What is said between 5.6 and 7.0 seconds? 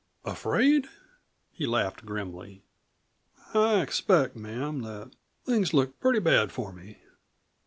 look pretty bad for me.